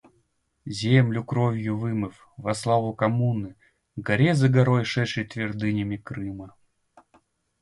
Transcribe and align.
Землю 0.79 1.23
кровью 1.23 1.75
вымыв, 1.81 2.15
во 2.35 2.55
славу 2.61 2.91
коммуны, 3.01 3.53
к 3.95 3.99
горе 4.09 4.33
за 4.33 4.49
горой 4.49 4.83
шедший 4.83 5.25
твердынями 5.25 5.97
Крыма. 5.97 6.55